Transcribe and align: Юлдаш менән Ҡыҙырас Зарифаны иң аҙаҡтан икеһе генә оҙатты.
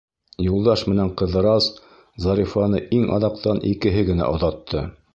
Юлдаш 0.43 0.83
менән 0.91 1.11
Ҡыҙырас 1.21 1.69
Зарифаны 2.27 2.83
иң 3.01 3.07
аҙаҡтан 3.19 3.65
икеһе 3.75 4.11
генә 4.13 4.35
оҙатты. 4.37 4.89